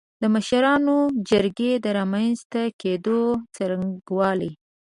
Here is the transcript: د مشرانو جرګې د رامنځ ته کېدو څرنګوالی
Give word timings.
د 0.21 0.23
مشرانو 0.35 0.97
جرګې 1.29 1.71
د 1.83 1.85
رامنځ 1.97 2.37
ته 2.51 2.61
کېدو 2.81 3.21
څرنګوالی 3.55 4.51